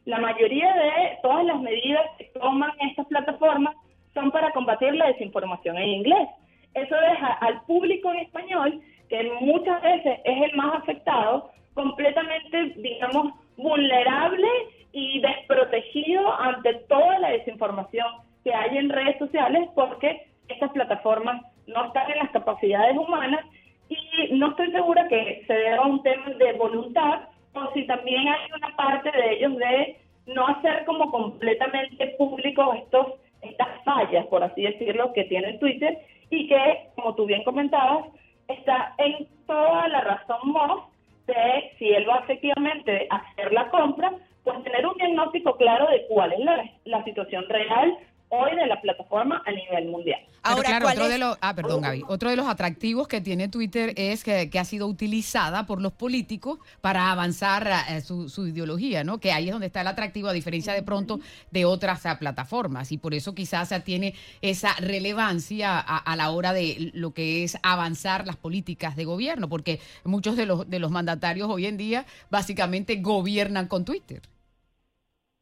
La 0.05 0.19
mayoría 0.19 0.73
de 0.73 1.17
todas 1.21 1.45
las 1.45 1.59
medidas 1.61 2.03
que 2.17 2.25
toman 2.39 2.71
estas 2.79 3.07
plataformas 3.07 3.75
son 4.13 4.31
para 4.31 4.51
combatir 4.51 4.93
la 4.95 5.07
desinformación 5.07 5.77
en 5.77 5.89
inglés. 5.89 6.29
Eso 6.73 6.95
deja 6.95 7.33
al 7.33 7.61
público 7.63 8.11
en 8.11 8.19
español, 8.19 8.81
que 9.09 9.31
muchas 9.41 9.81
veces 9.81 10.19
es 10.23 10.43
el 10.43 10.55
más 10.55 10.75
afectado, 10.75 11.51
completamente, 11.73 12.73
digamos, 12.77 13.33
vulnerable 13.57 14.47
y 14.91 15.21
desprotegido 15.21 16.39
ante 16.39 16.73
toda 16.87 17.19
la 17.19 17.29
desinformación 17.29 18.07
que 18.43 18.53
hay 18.53 18.77
en 18.77 18.89
redes 18.89 19.17
sociales 19.19 19.69
porque 19.75 20.27
estas 20.47 20.71
plataformas 20.71 21.41
no 21.67 21.85
están 21.85 22.11
en 22.11 22.17
las 22.17 22.31
capacidades 22.31 22.97
humanas 22.97 23.45
y 23.91 24.33
no 24.33 24.51
estoy 24.51 24.71
segura 24.71 25.07
que 25.07 25.43
se 25.45 25.53
deba 25.53 25.83
a 25.83 25.87
un 25.87 26.01
tema 26.01 26.29
de 26.29 26.53
voluntad 26.53 27.21
o 27.53 27.73
si 27.73 27.85
también 27.85 28.27
hay 28.27 28.39
una 28.55 28.75
parte 28.75 29.11
de 29.11 29.33
ellos 29.33 29.57
de 29.57 29.97
no 30.27 30.47
hacer 30.47 30.85
como 30.85 31.11
completamente 31.11 32.07
público 32.17 32.73
estos 32.73 33.07
estas 33.41 33.83
fallas, 33.83 34.25
por 34.27 34.43
así 34.43 34.61
decirlo, 34.61 35.13
que 35.13 35.23
tiene 35.25 35.57
Twitter 35.57 35.97
y 36.29 36.47
que, 36.47 36.89
como 36.95 37.15
tú 37.15 37.25
bien 37.25 37.43
comentabas, 37.43 38.05
está 38.47 38.93
en 38.99 39.27
toda 39.47 39.87
la 39.87 40.01
razón 40.01 40.39
Moss 40.43 40.83
de 41.25 41.71
si 41.77 41.89
él 41.89 42.07
va 42.07 42.17
efectivamente 42.17 43.07
a 43.09 43.17
hacer 43.17 43.51
la 43.51 43.69
compra, 43.69 44.13
pues 44.43 44.63
tener 44.63 44.85
un 44.85 44.95
diagnóstico 44.95 45.55
claro 45.57 45.87
de 45.87 46.05
cuál 46.07 46.33
es 46.33 46.39
la, 46.39 46.69
la 46.85 47.03
situación 47.03 47.45
real 47.49 47.97
hoy 48.31 48.55
de 48.55 48.65
la 48.65 48.79
plataforma 48.81 49.43
a 49.45 49.51
nivel 49.51 49.89
mundial. 49.89 50.19
Ahora, 50.43 50.69
claro, 50.69 50.87
otro 50.87 51.09
de 51.09 51.17
los, 51.19 51.37
ah, 51.41 51.53
perdón, 51.53 51.81
Gaby. 51.81 52.03
Otro 52.07 52.29
de 52.29 52.35
los 52.35 52.47
atractivos 52.47 53.07
que 53.07 53.21
tiene 53.21 53.49
Twitter 53.49 53.93
es 53.95 54.23
que, 54.23 54.49
ha 54.57 54.65
sido 54.65 54.87
utilizada 54.87 55.65
por 55.67 55.81
los 55.81 55.91
políticos 55.91 56.57
para 56.79 57.11
avanzar 57.11 57.69
eh, 57.89 58.01
su, 58.01 58.47
ideología, 58.47 59.03
¿no? 59.03 59.19
Que 59.19 59.33
ahí 59.33 59.47
es 59.47 59.51
donde 59.51 59.67
está 59.67 59.81
el 59.81 59.87
atractivo, 59.87 60.29
a 60.29 60.33
diferencia 60.33 60.73
de 60.73 60.81
pronto 60.81 61.19
de 61.51 61.65
otras 61.65 62.05
ah, 62.05 62.17
plataformas. 62.17 62.91
Y 62.91 62.97
por 62.97 63.13
eso 63.13 63.35
quizás 63.35 63.71
tiene 63.83 64.15
esa 64.41 64.73
relevancia 64.79 65.77
a, 65.77 65.97
a, 65.97 66.15
la 66.15 66.31
hora 66.31 66.53
de 66.53 66.91
lo 66.93 67.13
que 67.13 67.43
es 67.43 67.57
avanzar 67.61 68.25
las 68.25 68.37
políticas 68.37 68.95
de 68.95 69.05
gobierno, 69.05 69.49
porque 69.49 69.79
muchos 70.03 70.37
de 70.37 70.45
los, 70.45 70.69
de 70.69 70.79
los 70.79 70.89
mandatarios 70.89 71.49
hoy 71.49 71.65
en 71.65 71.77
día 71.77 72.05
básicamente 72.29 72.95
gobiernan 72.95 73.67
con 73.67 73.85
Twitter. 73.85 74.21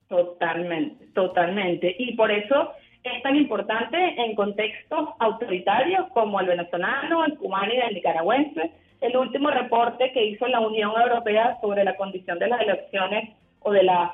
Totalmente, 0.10 1.06
totalmente. 1.13 1.96
Y 2.00 2.16
por 2.16 2.32
eso 2.32 2.72
es 3.04 3.22
tan 3.22 3.36
importante 3.36 3.98
en 3.98 4.36
contextos 4.36 5.10
autoritarios 5.20 6.08
como 6.10 6.39
el 6.39 6.48
venezolano, 6.48 7.24
el 7.25 7.38
cubano 7.38 7.72
y 7.74 7.78
el 7.78 7.94
nicaragüense. 7.94 8.72
El 9.01 9.16
último 9.16 9.50
reporte 9.51 10.12
que 10.12 10.25
hizo 10.25 10.48
la 10.48 10.60
Unión 10.60 10.92
Europea 11.00 11.58
sobre 11.62 11.84
la 11.84 11.96
condición 11.96 12.39
de 12.39 12.48
las 12.48 12.62
elecciones 12.62 13.30
o 13.62 13.72
de 13.72 13.84
las 13.84 14.12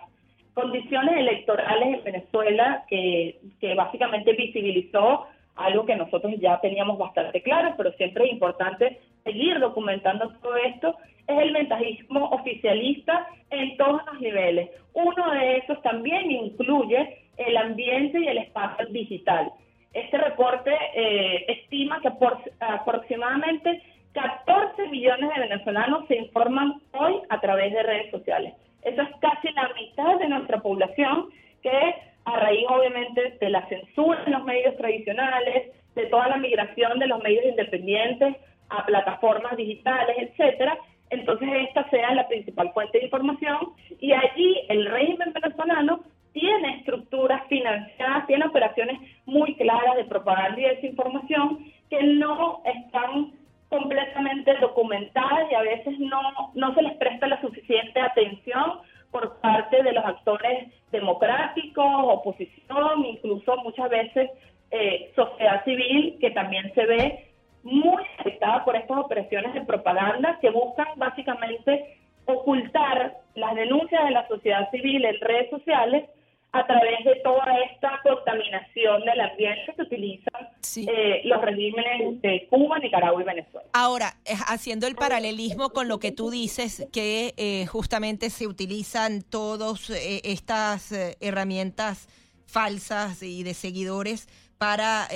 condiciones 0.53 1.17
electorales 1.17 1.97
en 1.97 2.03
Venezuela, 2.03 2.83
que, 2.89 3.39
que 3.59 3.73
básicamente 3.73 4.33
visibilizó 4.33 5.27
algo 5.55 5.85
que 5.85 5.95
nosotros 5.95 6.33
ya 6.39 6.59
teníamos 6.59 6.97
bastante 6.97 7.41
claro, 7.41 7.73
pero 7.77 7.93
siempre 7.93 8.25
es 8.25 8.33
importante 8.33 8.99
seguir 9.23 9.59
documentando 9.59 10.29
todo 10.41 10.55
esto, 10.57 10.95
es 11.27 11.39
el 11.39 11.53
ventajismo 11.53 12.29
oficialista 12.29 13.27
en 13.49 13.77
todos 13.77 14.01
los 14.05 14.21
niveles. 14.21 14.69
Uno 14.95 15.31
de 15.31 15.57
esos 15.57 15.81
también 15.81 16.31
incluye 16.31 17.19
el 17.37 17.57
ambiente 17.57 18.19
y 18.19 18.27
el 18.27 18.37
espacio 18.37 18.85
digital. 18.87 19.51
Este 19.93 20.17
reporte 20.17 20.71
eh, 20.95 21.45
estima 21.49 21.99
que 22.01 22.11
por, 22.11 22.37
aproximadamente 22.61 23.81
14 24.13 24.87
millones 24.87 25.29
de 25.35 25.41
venezolanos 25.41 26.07
se 26.07 26.15
informan 26.15 26.81
hoy 26.93 27.15
a 27.29 27.41
través 27.41 27.73
de 27.73 27.83
redes 27.83 28.09
sociales. 28.09 28.53
Eso 28.83 29.01
es 29.01 29.09
casi 29.19 29.51
la 29.51 29.69
mitad 29.73 30.17
de 30.17 30.29
nuestra 30.29 30.61
población 30.61 31.27
que 31.61 31.95
a 32.23 32.39
raíz 32.39 32.65
obviamente 32.69 33.37
de 33.39 33.49
la 33.49 33.67
censura 33.67 34.23
en 34.25 34.31
los 34.31 34.43
medios 34.45 34.77
tradicionales, 34.77 35.73
de 35.95 36.05
toda 36.05 36.29
la 36.29 36.37
migración 36.37 36.99
de 36.99 37.07
los 37.07 37.21
medios 37.21 37.45
independientes 37.45 38.35
a 38.69 38.85
plataformas 38.85 39.57
digitales, 39.57 40.15
etcétera, 40.17 40.77
entonces 41.15 41.49
esta 41.67 41.89
sea 41.89 42.13
la 42.13 42.27
principal 42.27 42.71
fuente 42.73 42.99
de 42.99 43.05
información 43.05 43.73
y 43.99 44.11
allí 44.13 44.61
el 44.69 44.85
régimen 44.85 45.33
venezolano 45.33 46.01
tiene 46.33 46.77
estructuras 46.77 47.47
financiadas, 47.47 48.27
tiene 48.27 48.45
operaciones 48.45 48.99
muy 49.25 49.55
claras 49.55 49.95
de 49.95 50.05
propaganda 50.05 50.59
y 50.59 50.65
desinformación 50.65 51.59
que 51.89 52.03
no 52.03 52.61
están 52.65 53.31
completamente 53.69 54.53
documentadas 54.59 55.51
y 55.51 55.55
a 55.55 55.61
veces 55.61 55.97
no, 55.99 56.21
no 56.53 56.73
se 56.75 56.81
les 56.81 56.97
presta 56.97 57.27
la 57.27 57.41
suficiente 57.41 57.99
atención 57.99 58.79
por 59.11 59.39
parte 59.39 59.81
de 59.81 59.93
los 59.93 60.03
actores 60.03 60.71
democráticos, 60.91 61.85
oposición, 61.87 63.05
incluso 63.05 63.55
muchas 63.57 63.89
veces 63.89 64.29
eh, 64.71 65.11
sociedad 65.15 65.63
civil, 65.63 66.17
que 66.19 66.31
también 66.31 66.73
se 66.73 66.85
ve 66.85 67.25
muy 67.63 68.03
afectada 68.25 68.65
por 68.65 68.75
estas 68.75 68.97
operaciones 68.97 69.53
de 69.53 69.61
propaganda 69.61 70.39
que 70.41 70.49
buscan 70.49 70.87
básicamente 70.95 71.99
ocultar 72.25 73.17
las 73.35 73.55
denuncias 73.55 74.03
de 74.03 74.11
la 74.11 74.27
sociedad 74.27 74.69
civil 74.71 75.05
en 75.05 75.19
redes 75.21 75.49
sociales 75.51 76.09
a 76.51 76.65
través 76.65 77.03
de 77.03 77.15
toda 77.21 77.45
esta 77.69 77.99
contaminación 78.01 79.03
del 79.03 79.19
ambiente 79.19 79.73
que 79.75 79.81
utilizan 79.81 80.47
eh, 80.77 81.21
los 81.25 81.41
regímenes 81.41 82.21
de 82.21 82.47
Cuba, 82.49 82.79
Nicaragua 82.79 83.21
y 83.21 83.25
Venezuela. 83.25 83.67
Ahora, 83.73 84.13
haciendo 84.47 84.87
el 84.87 84.95
paralelismo 84.95 85.69
con 85.69 85.87
lo 85.89 85.99
que 85.99 86.13
tú 86.13 86.31
dices, 86.31 86.87
que 86.93 87.33
eh, 87.37 87.65
justamente 87.67 88.29
se 88.29 88.47
utilizan 88.47 89.21
todas 89.21 89.89
eh, 89.89 90.21
estas 90.23 90.93
herramientas 91.19 92.07
falsas 92.47 93.21
y 93.21 93.43
de 93.43 93.53
seguidores 93.53 94.29
para 94.57 95.07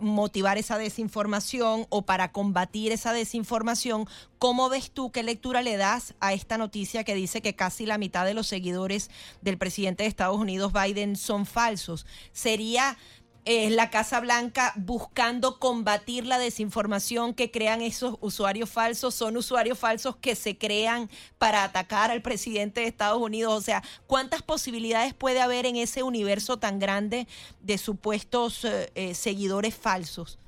motivar 0.00 0.58
esa 0.58 0.76
desinformación 0.76 1.86
o 1.88 2.02
para 2.02 2.32
combatir 2.32 2.92
esa 2.92 3.12
desinformación, 3.12 4.06
¿cómo 4.38 4.68
ves 4.68 4.90
tú 4.90 5.12
qué 5.12 5.22
lectura 5.22 5.62
le 5.62 5.76
das 5.76 6.14
a 6.20 6.32
esta 6.32 6.58
noticia 6.58 7.04
que 7.04 7.14
dice 7.14 7.42
que 7.42 7.54
casi 7.54 7.86
la 7.86 7.98
mitad 7.98 8.24
de 8.24 8.34
los 8.34 8.46
seguidores 8.46 9.10
del 9.40 9.56
presidente 9.56 10.02
de 10.02 10.08
Estados 10.08 10.38
Unidos, 10.38 10.72
Biden, 10.72 11.16
son 11.16 11.46
falsos? 11.46 12.06
¿Sería 12.32 12.98
es 13.44 13.72
la 13.72 13.90
Casa 13.90 14.20
Blanca 14.20 14.72
buscando 14.76 15.58
combatir 15.58 16.26
la 16.26 16.38
desinformación 16.38 17.34
que 17.34 17.50
crean 17.50 17.82
esos 17.82 18.16
usuarios 18.20 18.72
falsos, 18.72 19.14
son 19.14 19.36
usuarios 19.36 19.78
falsos 19.78 20.16
que 20.16 20.34
se 20.34 20.56
crean 20.56 21.08
para 21.38 21.64
atacar 21.64 22.10
al 22.10 22.22
presidente 22.22 22.80
de 22.80 22.86
Estados 22.86 23.20
Unidos. 23.20 23.52
O 23.52 23.60
sea, 23.60 23.82
¿cuántas 24.06 24.42
posibilidades 24.42 25.14
puede 25.14 25.40
haber 25.40 25.66
en 25.66 25.76
ese 25.76 26.02
universo 26.02 26.58
tan 26.58 26.78
grande 26.78 27.26
de 27.60 27.78
supuestos 27.78 28.64
eh, 28.64 28.90
eh, 28.94 29.14
seguidores 29.14 29.76
falsos? 29.76 30.38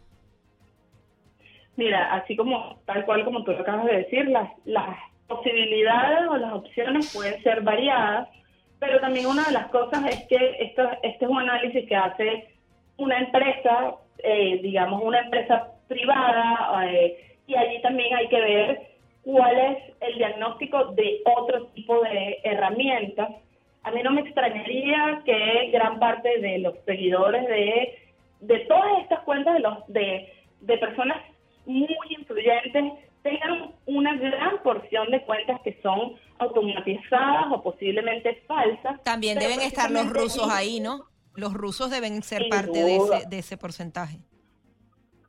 Mira, 1.76 2.14
así 2.14 2.36
como 2.36 2.80
tal 2.86 3.04
cual 3.04 3.24
como 3.24 3.44
tú 3.44 3.52
lo 3.52 3.60
acabas 3.60 3.84
de 3.84 3.98
decir, 3.98 4.26
las, 4.28 4.50
las 4.64 4.96
posibilidades 5.26 6.26
o 6.28 6.36
las 6.38 6.52
opciones 6.54 7.12
pueden 7.12 7.42
ser 7.42 7.60
variadas, 7.60 8.28
pero 8.78 8.98
también 9.00 9.26
una 9.26 9.44
de 9.44 9.52
las 9.52 9.66
cosas 9.68 10.04
es 10.06 10.26
que 10.28 10.56
esto, 10.60 10.82
este 11.02 11.24
es 11.24 11.30
un 11.30 11.38
análisis 11.38 11.86
que 11.86 11.96
hace 11.96 12.55
una 12.98 13.18
empresa, 13.18 13.96
eh, 14.18 14.58
digamos, 14.62 15.02
una 15.02 15.20
empresa 15.20 15.72
privada, 15.88 16.86
eh, 16.86 17.36
y 17.46 17.54
allí 17.54 17.80
también 17.82 18.14
hay 18.14 18.28
que 18.28 18.40
ver 18.40 18.88
cuál 19.22 19.58
es 19.58 19.78
el 20.00 20.18
diagnóstico 20.18 20.92
de 20.92 21.20
otro 21.24 21.66
tipo 21.68 22.00
de 22.02 22.38
herramientas. 22.44 23.28
A 23.82 23.90
mí 23.90 24.02
no 24.02 24.10
me 24.12 24.22
extrañaría 24.22 25.22
que 25.24 25.70
gran 25.72 25.98
parte 25.98 26.40
de 26.40 26.58
los 26.58 26.74
seguidores 26.84 27.46
de, 27.46 27.98
de 28.40 28.58
todas 28.60 29.02
estas 29.02 29.20
cuentas 29.20 29.54
de, 29.54 29.60
los, 29.60 29.86
de, 29.88 30.32
de 30.60 30.78
personas 30.78 31.18
muy 31.66 31.96
influyentes 32.08 32.92
tengan 33.22 33.72
una 33.86 34.14
gran 34.16 34.62
porción 34.62 35.10
de 35.10 35.20
cuentas 35.22 35.60
que 35.62 35.78
son 35.82 36.14
automatizadas 36.38 37.46
o 37.50 37.62
posiblemente 37.62 38.42
falsas. 38.46 39.02
También 39.02 39.38
deben 39.38 39.60
estar 39.60 39.90
los 39.90 40.08
rusos 40.12 40.48
ahí, 40.50 40.80
¿no? 40.80 41.04
Los 41.36 41.54
rusos 41.54 41.90
deben 41.90 42.22
ser 42.22 42.48
parte 42.48 42.82
de 42.82 42.96
ese, 42.96 43.28
de 43.28 43.38
ese 43.38 43.56
porcentaje. 43.56 44.18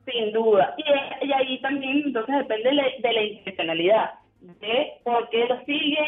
Sin 0.06 0.32
duda. 0.32 0.74
Y, 0.78 1.26
y 1.26 1.32
ahí 1.32 1.60
también 1.60 2.02
entonces 2.06 2.34
depende 2.38 2.70
de 3.00 3.12
la 3.12 3.22
intencionalidad, 3.22 4.14
de 4.40 4.92
por 5.04 5.28
qué 5.28 5.46
lo 5.46 5.62
sigue, 5.64 5.98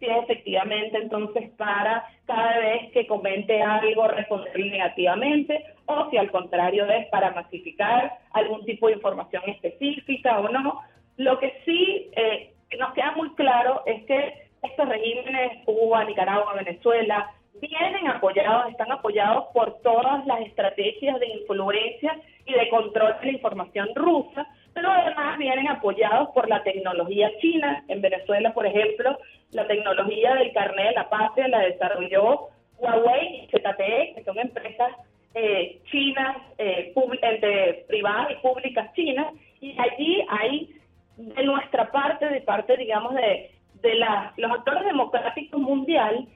si 0.00 0.06
es 0.06 0.16
efectivamente 0.24 0.96
entonces 0.96 1.50
para 1.58 2.04
cada 2.26 2.58
vez 2.58 2.90
que 2.92 3.06
comente 3.06 3.62
algo 3.62 4.08
responder 4.08 4.58
negativamente 4.58 5.62
o 5.86 6.08
si 6.10 6.16
al 6.16 6.30
contrario 6.30 6.86
es 6.86 7.06
para 7.08 7.32
masificar 7.32 8.18
algún 8.32 8.64
tipo 8.64 8.86
de 8.86 8.94
información 8.94 9.42
específica 9.46 10.40
o 10.40 10.48
no. 10.48 10.80
Lo 11.18 11.38
que 11.38 11.52
sí 11.66 12.10
eh, 12.16 12.54
nos 12.78 12.94
queda 12.94 13.12
muy 13.12 13.30
claro 13.34 13.82
es 13.84 14.04
que 14.04 14.48
estos 14.62 14.88
regímenes, 14.88 15.64
Cuba, 15.64 16.04
Nicaragua, 16.04 16.54
Venezuela, 16.54 17.30
vienen 17.60 18.08
apoyados, 18.08 18.70
están 18.70 18.90
apoyados 18.92 19.46
por 19.52 19.80
todas 19.82 20.26
las 20.26 20.40
estrategias 20.40 21.18
de 21.20 21.28
influencia 21.28 22.18
y 22.46 22.52
de 22.52 22.68
control 22.68 23.14
de 23.20 23.26
la 23.26 23.32
información 23.32 23.88
rusa, 23.94 24.46
pero 24.74 24.90
además 24.90 25.38
vienen 25.38 25.68
apoyados 25.68 26.30
por 26.30 26.48
la 26.48 26.62
tecnología 26.62 27.30
china. 27.40 27.84
En 27.88 28.00
Venezuela, 28.00 28.52
por 28.52 28.66
ejemplo, 28.66 29.18
la 29.52 29.66
tecnología 29.66 30.34
del 30.34 30.52
carnet 30.52 30.88
de 30.88 30.94
la 30.94 31.08
patria 31.08 31.48
la 31.48 31.60
desarrolló 31.60 32.48
Huawei 32.78 33.44
y 33.44 33.46
ZTE, 33.48 34.14
que 34.14 34.24
son 34.24 34.38
empresas 34.38 34.92
eh, 35.34 35.80
chinas, 35.90 36.36
eh, 36.58 36.92
entre 37.22 37.84
privadas 37.88 38.32
y 38.32 38.34
públicas 38.36 38.92
chinas, 38.94 39.32
y 39.60 39.76
allí 39.78 40.24
hay 40.28 40.74
de 41.16 41.44
nuestra 41.44 41.90
parte, 41.90 42.26
de 42.26 42.40
parte, 42.40 42.76
digamos, 42.76 43.14
de, 43.14 43.50
de 43.82 43.94
la, 43.96 44.32
los 44.36 44.50
actores 44.50 44.84
democráticos 44.84 45.60
mundial, 45.60 46.26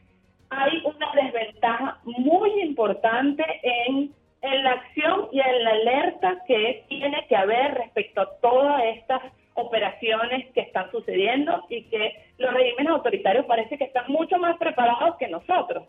hay 0.57 0.83
una 0.85 1.11
desventaja 1.15 1.99
muy 2.05 2.61
importante 2.63 3.45
en, 3.63 4.13
la 4.43 4.73
acción 4.73 5.29
y 5.33 5.41
en 5.41 5.65
la 5.65 5.71
alerta 5.71 6.37
que 6.47 6.85
tiene 6.89 7.25
que 7.29 7.35
haber 7.37 7.75
respecto 7.75 8.21
a 8.21 8.37
todas 8.43 8.83
estas 8.97 9.23
operaciones 9.55 10.53
que 10.53 10.61
están 10.61 10.91
sucediendo 10.91 11.65
y 11.71 11.85
que 11.85 12.13
los 12.37 12.53
regímenes 12.53 12.93
autoritarios 12.93 13.47
parece 13.47 13.79
que 13.79 13.85
están 13.85 14.05
mucho 14.09 14.37
más 14.37 14.59
preparados 14.59 15.17
que 15.17 15.29
nosotros. 15.29 15.85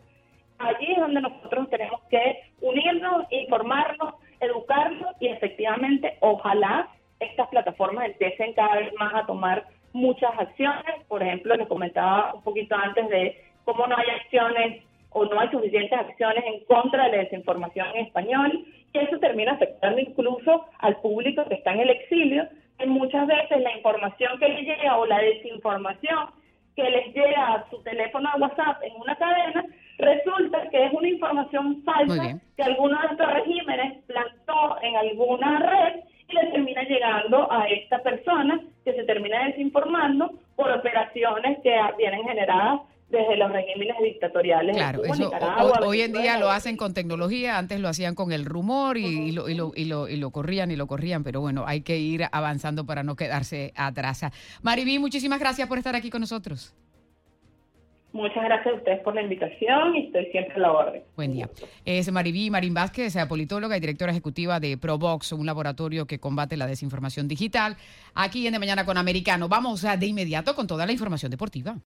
Allí 0.58 0.90
es 0.90 0.98
donde 0.98 1.20
nosotros 1.20 1.68
tenemos 1.68 2.00
que 2.08 2.44
unirnos, 2.62 3.26
informarnos, 3.30 4.14
educarnos 4.40 5.14
y 5.20 5.26
efectivamente 5.28 6.16
ojalá 6.20 6.88
estas 7.20 7.48
plataformas 7.48 8.06
empiecen 8.06 8.54
cada 8.54 8.76
vez 8.76 8.92
más 8.94 9.14
a 9.14 9.26
tomar 9.26 9.66
muchas 9.92 10.30
acciones. 10.38 11.04
Por 11.08 11.22
ejemplo, 11.22 11.54
les 11.56 11.68
comentaba 11.68 12.32
un 12.34 12.42
poquito 12.42 12.74
antes 12.74 13.06
de 13.10 13.46
cómo 13.66 13.86
no 13.86 13.96
hay 13.98 14.08
acciones 14.08 14.82
o 15.10 15.24
no 15.26 15.40
hay 15.40 15.48
suficientes 15.50 15.98
acciones 15.98 16.44
en 16.46 16.64
contra 16.64 17.04
de 17.04 17.10
la 17.10 17.22
desinformación 17.24 17.88
en 17.94 18.06
español, 18.06 18.64
y 18.92 18.98
eso 18.98 19.18
termina 19.18 19.52
afectando 19.52 20.00
incluso 20.00 20.66
al 20.78 20.96
público 21.00 21.44
que 21.46 21.54
está 21.54 21.72
en 21.74 21.80
el 21.80 21.90
exilio, 21.90 22.48
que 22.78 22.86
muchas 22.86 23.26
veces 23.26 23.60
la 23.60 23.76
información 23.76 24.38
que 24.38 24.48
les 24.48 24.62
llega 24.62 24.96
o 24.96 25.06
la 25.06 25.18
desinformación 25.18 26.30
que 26.76 26.90
les 26.90 27.14
llega 27.14 27.54
a 27.54 27.70
su 27.70 27.82
teléfono 27.82 28.30
de 28.34 28.42
WhatsApp 28.42 28.82
en 28.82 29.00
una 29.00 29.16
cadena, 29.16 29.64
resulta 29.98 30.68
que 30.68 30.84
es 30.84 30.92
una 30.92 31.08
información 31.08 31.82
falsa 31.84 32.38
que 32.54 32.62
alguno 32.62 33.00
de 33.00 33.06
estos 33.12 33.32
regímenes 33.32 34.04
plantó 34.04 34.76
en 34.82 34.96
alguna 34.96 35.58
red 35.58 36.00
y 36.28 36.34
le 36.34 36.50
termina 36.50 36.82
llegando 36.82 37.50
a 37.50 37.66
esta 37.68 38.02
persona 38.02 38.60
que 38.84 38.92
se 38.92 39.04
termina 39.04 39.46
desinformando 39.46 40.30
por 40.54 40.70
operaciones 40.70 41.58
que 41.62 41.74
vienen 41.96 42.24
generadas 42.24 42.80
desde 43.08 43.36
los 43.36 43.52
regímenes 43.52 43.96
dictatoriales. 44.02 44.76
Claro, 44.76 45.04
eso, 45.04 45.30
hoy, 45.82 46.00
en 46.00 46.12
día 46.12 46.38
lo 46.38 46.50
hacen 46.50 46.76
con 46.76 46.92
tecnología, 46.92 47.58
antes 47.58 47.80
lo 47.80 47.88
hacían 47.88 48.14
con 48.14 48.32
el 48.32 48.44
rumor 48.44 48.96
y, 48.96 49.32
lo, 49.32 49.48
y, 49.48 49.54
lo, 49.54 49.72
y, 49.74 49.84
lo, 49.84 50.08
y 50.08 50.16
lo 50.16 50.30
corrían 50.30 50.70
y 50.70 50.76
lo 50.76 50.86
corrían, 50.86 51.22
pero 51.22 51.40
bueno, 51.40 51.64
hay 51.66 51.82
que 51.82 51.98
ir 51.98 52.24
avanzando 52.32 52.84
para 52.84 53.02
no 53.02 53.14
quedarse 53.14 53.72
atrás. 53.76 54.22
Mariví, 54.62 54.98
muchísimas 54.98 55.38
gracias 55.38 55.68
por 55.68 55.78
estar 55.78 55.94
aquí 55.94 56.10
con 56.10 56.20
nosotros. 56.20 56.74
Muchas 58.16 58.44
gracias 58.44 58.74
a 58.74 58.78
ustedes 58.78 59.00
por 59.00 59.14
la 59.14 59.20
invitación 59.20 59.94
y 59.94 60.06
estoy 60.06 60.24
siempre 60.32 60.54
a 60.54 60.58
la 60.58 60.72
orden. 60.72 61.02
Buen 61.16 61.32
día. 61.32 61.50
Es 61.84 62.10
Mariví 62.10 62.48
Marín 62.48 62.72
Vázquez, 62.72 63.14
politóloga 63.28 63.76
y 63.76 63.80
directora 63.80 64.10
ejecutiva 64.10 64.58
de 64.58 64.78
Provox, 64.78 65.32
un 65.32 65.44
laboratorio 65.44 66.06
que 66.06 66.18
combate 66.18 66.56
la 66.56 66.66
desinformación 66.66 67.28
digital, 67.28 67.76
aquí 68.14 68.46
en 68.46 68.54
De 68.54 68.58
Mañana 68.58 68.86
con 68.86 68.96
Americano. 68.96 69.48
Vamos 69.48 69.84
a 69.84 69.98
de 69.98 70.06
inmediato 70.06 70.54
con 70.54 70.66
toda 70.66 70.86
la 70.86 70.92
información 70.92 71.30
deportiva. 71.30 71.74